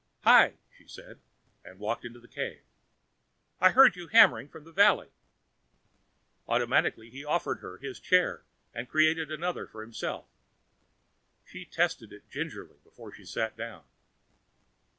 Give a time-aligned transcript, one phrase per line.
[0.23, 1.19] "Hi," she said,
[1.63, 2.63] and walked into the cave.
[3.59, 5.09] "I heard your hammer from the valley."
[6.47, 8.43] Automatically, he offered her his chair
[8.73, 10.25] and created another for himself.
[11.45, 13.83] She tested it gingerly before she sat down.